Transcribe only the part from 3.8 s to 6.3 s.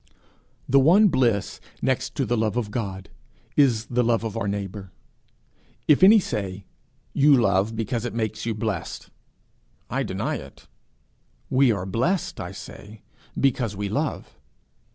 the love of our neighbour. If any